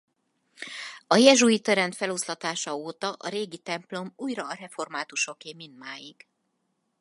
A 1.07 1.15
jezsuita 1.15 1.73
rend 1.73 1.93
feloszlatása 1.95 2.75
óta 2.75 3.11
a 3.13 3.29
régi 3.29 3.57
templom 3.57 4.13
újra 4.15 4.47
a 4.49 4.53
reformátusoké 4.53 5.53
mindmáig. 5.53 6.27